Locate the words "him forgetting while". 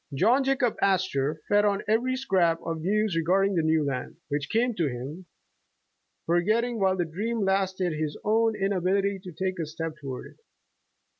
4.87-6.97